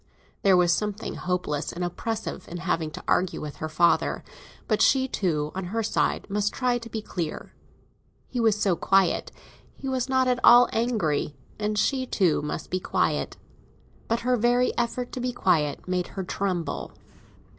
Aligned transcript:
There 0.41 0.57
was 0.57 0.73
something 0.73 1.13
hopeless 1.13 1.71
and 1.71 1.83
oppressive 1.83 2.47
in 2.47 2.57
having 2.57 2.89
to 2.89 3.03
argue 3.07 3.39
with 3.39 3.57
her 3.57 3.69
father; 3.69 4.23
but 4.67 4.81
she 4.81 5.07
too, 5.07 5.51
on 5.53 5.65
her 5.65 5.83
side, 5.83 6.25
must 6.27 6.51
try 6.51 6.79
to 6.79 6.89
be 6.89 7.03
clear. 7.03 7.53
He 8.27 8.39
was 8.39 8.59
so 8.59 8.75
quiet; 8.75 9.31
he 9.75 9.87
was 9.87 10.09
not 10.09 10.27
at 10.27 10.39
all 10.43 10.67
angry; 10.73 11.37
and 11.59 11.77
she 11.77 12.07
too 12.07 12.41
must 12.41 12.71
be 12.71 12.79
quiet. 12.79 13.37
But 14.07 14.21
her 14.21 14.37
very 14.37 14.75
effort 14.75 15.11
to 15.11 15.19
be 15.19 15.31
quiet 15.33 15.87
made 15.87 16.07
her 16.17 16.23
tremble. 16.23 16.93